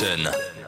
[0.00, 0.59] Session.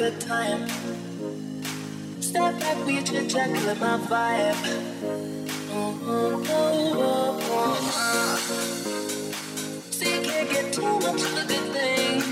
[0.00, 0.66] Good time.
[2.20, 4.54] Step back, we chit chat, kill my vibe.
[5.70, 6.40] Mm-hmm.
[9.90, 12.22] See, you can't get too much of a good thing.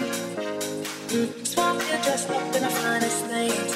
[1.11, 1.45] Mm-hmm.
[1.45, 3.73] Swap get dressed up in the finest things.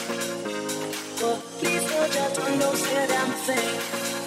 [1.20, 4.21] But please hold your tongue, don't say a damn thing.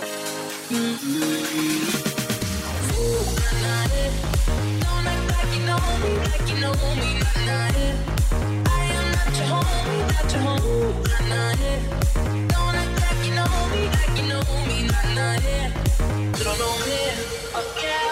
[12.50, 14.88] Don't act like you know me, like you know me,
[15.44, 15.70] yeah.
[16.38, 17.00] You don't know me,
[17.56, 18.05] oh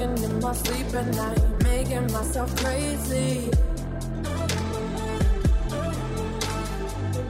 [0.00, 3.50] talking in my sleep at night, making myself crazy.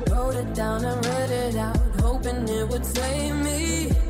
[0.08, 4.09] Wrote it down and read it out, hoping it would save me.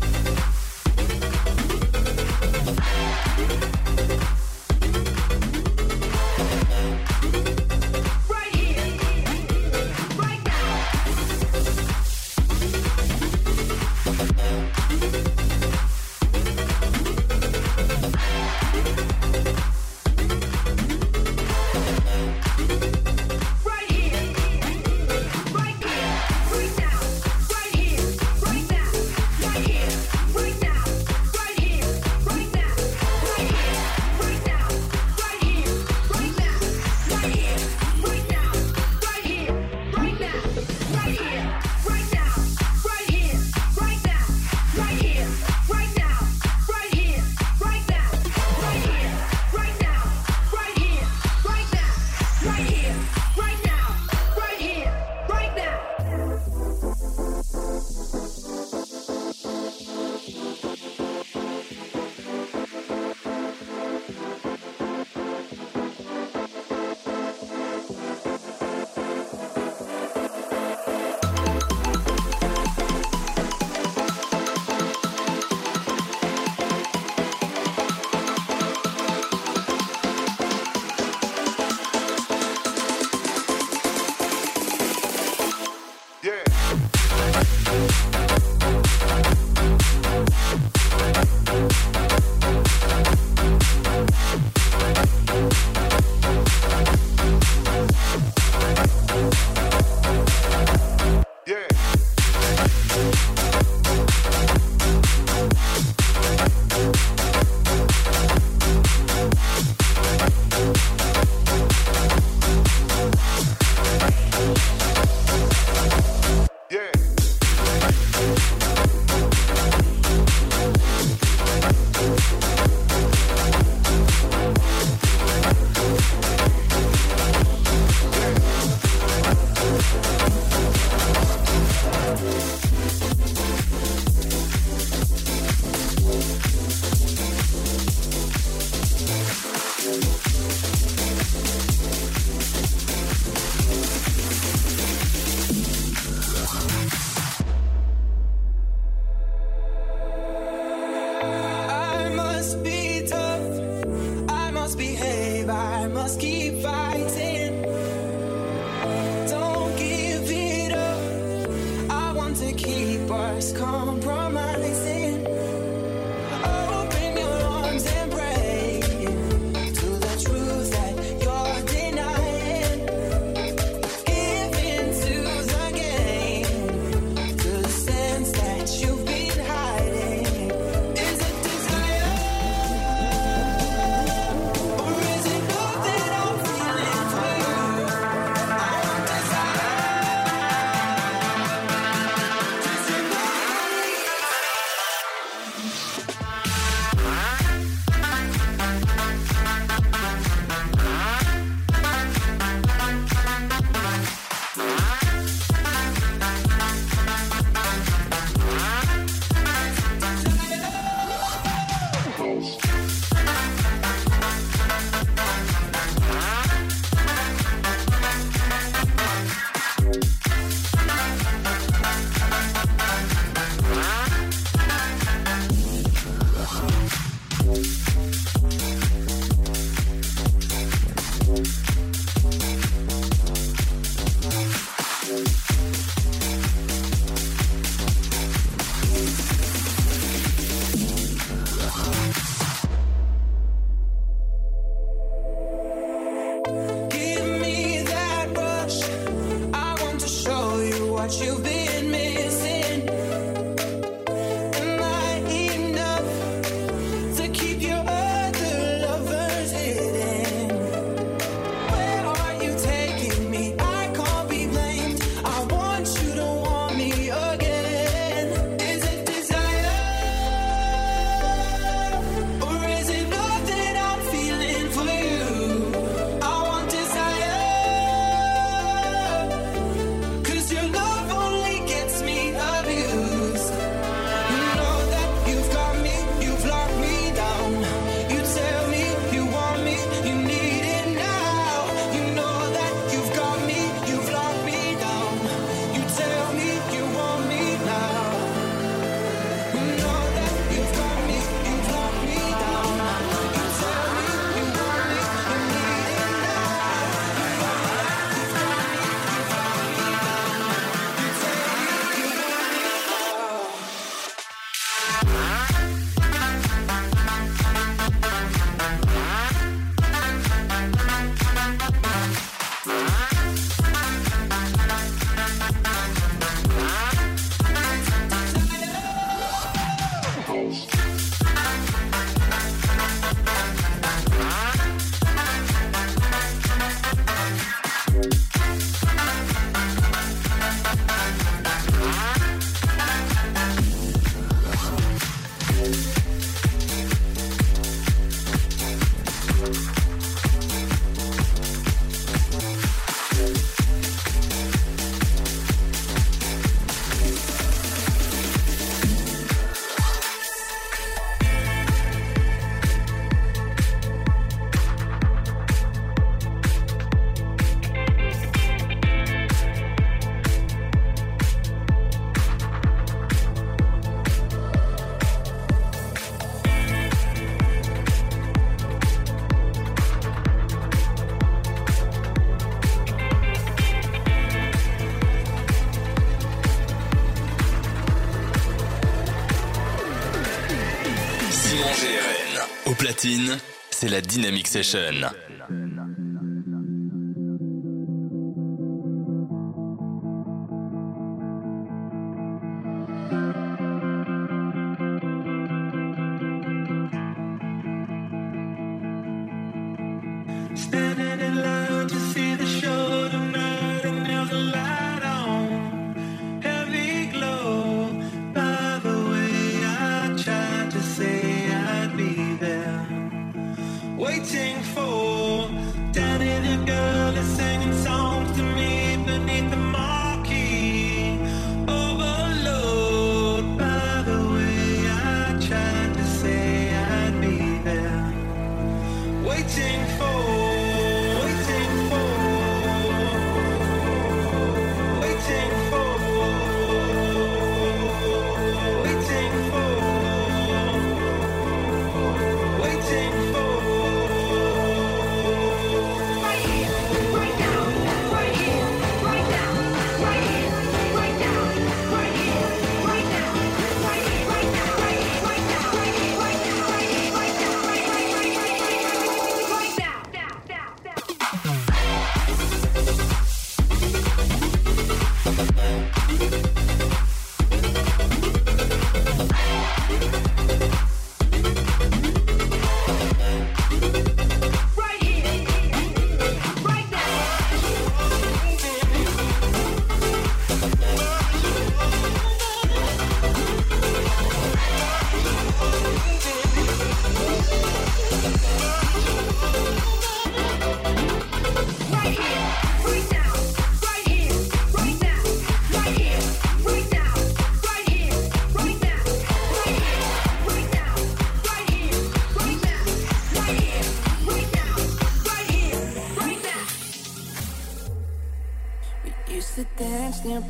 [392.65, 393.37] Au platine,
[393.69, 394.79] c'est la Dynamic Session.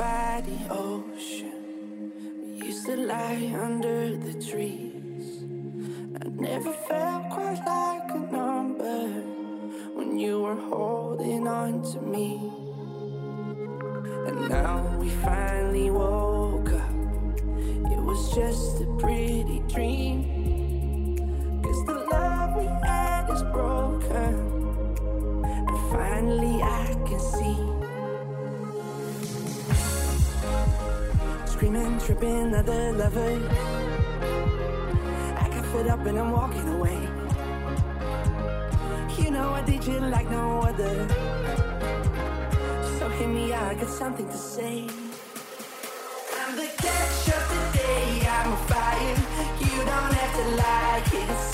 [0.01, 0.70] Friends
[36.11, 36.99] and I'm walking away.
[39.17, 41.07] You know I did you like no other.
[42.99, 44.89] So hear me I got something to say.
[46.41, 49.17] I'm the catch of the day, I'm a fire.
[49.67, 51.47] You don't have to like it, it's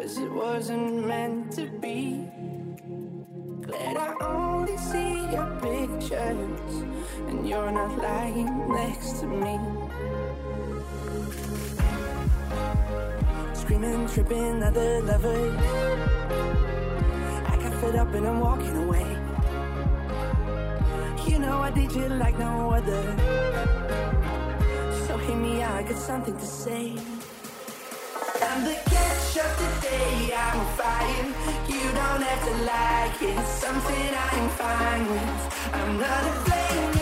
[0.00, 2.26] Cause it wasn't meant to be.
[3.60, 6.74] Glad I only see your pictures,
[7.28, 9.58] and you're not lying next to me.
[13.52, 15.60] Screaming, tripping, other lovers.
[17.52, 19.06] I got fed up and I'm walking away.
[21.26, 23.02] You know I did you like no other.
[25.06, 26.96] So hear me out, I got something to say.
[28.42, 28.99] I'm the
[29.36, 31.26] of the day, I'm on fire.
[31.68, 35.74] You don't have to like it, it's something I'm fine with.
[35.74, 36.99] I'm not a flame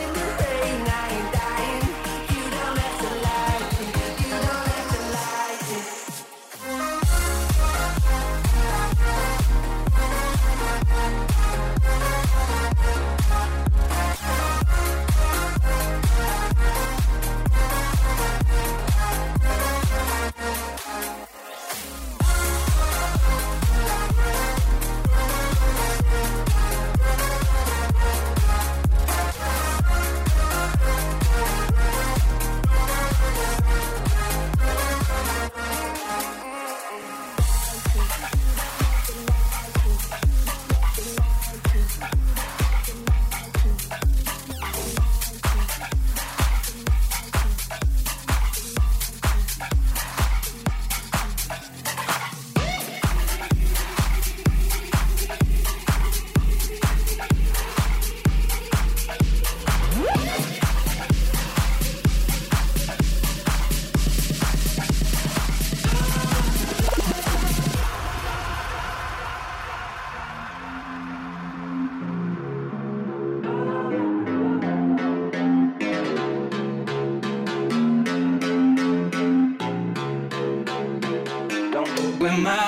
[82.41, 82.68] my